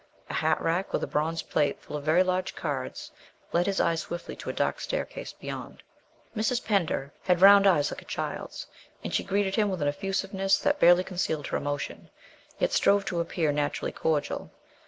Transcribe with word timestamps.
A 0.31 0.33
hat 0.33 0.59
rack, 0.59 0.93
with 0.93 1.03
a 1.03 1.05
bronze 1.05 1.43
plate 1.43 1.79
full 1.79 1.95
of 1.95 2.03
very 2.03 2.23
large 2.23 2.55
cards, 2.55 3.11
led 3.53 3.67
his 3.67 3.79
eye 3.79 3.93
swiftly 3.93 4.35
to 4.37 4.49
a 4.49 4.53
dark 4.53 4.79
staircase 4.79 5.31
beyond. 5.31 5.83
Mrs. 6.35 6.65
Pender 6.65 7.13
had 7.21 7.39
round 7.39 7.67
eyes 7.67 7.91
like 7.91 8.01
a 8.01 8.05
child's, 8.05 8.65
and 9.03 9.13
she 9.13 9.23
greeted 9.23 9.53
him 9.53 9.69
with 9.69 9.79
an 9.79 9.87
effusiveness 9.87 10.57
that 10.57 10.79
barely 10.79 11.03
concealed 11.03 11.45
her 11.45 11.57
emotion, 11.57 12.09
yet 12.57 12.71
strove 12.71 13.05
to 13.05 13.19
appear 13.19 13.51
naturally 13.51 13.91
cordial. 13.91 14.49